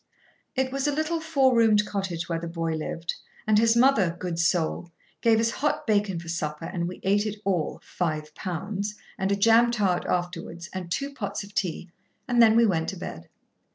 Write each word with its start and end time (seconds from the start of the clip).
It 0.55 0.71
was 0.71 0.87
a 0.87 0.91
little 0.91 1.19
four 1.21 1.55
roomed 1.55 1.85
cottage 1.85 2.27
where 2.27 2.39
the 2.39 2.47
boy 2.47 2.71
lived, 2.73 3.13
and 3.45 3.59
his 3.59 3.75
mother—good 3.77 4.39
soul!—gave 4.39 5.39
us 5.39 5.51
hot 5.51 5.85
bacon 5.85 6.19
for 6.19 6.27
supper, 6.27 6.65
and 6.65 6.87
we 6.87 7.01
ate 7.03 7.27
it 7.27 7.39
all—five 7.45 8.33
pounds—and 8.33 9.31
a 9.31 9.35
jam 9.35 9.69
tart 9.69 10.03
afterwards, 10.07 10.71
and 10.73 10.89
two 10.89 11.13
pots 11.13 11.43
of 11.43 11.53
tea, 11.53 11.91
and 12.27 12.41
then 12.41 12.55
we 12.55 12.65
went 12.65 12.89
to 12.89 12.97
bed. 12.97 13.29